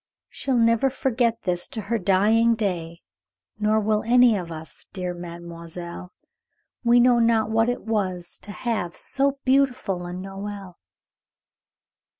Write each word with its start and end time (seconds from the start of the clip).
"She'll 0.29 0.57
never 0.57 0.89
forget 0.89 1.43
this 1.43 1.67
to 1.67 1.81
her 1.81 1.99
dying 1.99 2.55
day, 2.55 3.03
nor 3.59 3.79
will 3.79 4.01
any 4.01 4.35
of 4.35 4.51
us, 4.51 4.87
dear 4.93 5.13
mademoiselle! 5.13 6.11
We 6.83 6.99
knew 6.99 7.21
not 7.21 7.51
what 7.51 7.69
it 7.69 7.83
was 7.83 8.39
to 8.41 8.51
have 8.51 8.95
so 8.95 9.37
beautiful 9.45 10.07
a 10.07 10.11
Noël!" 10.11 10.73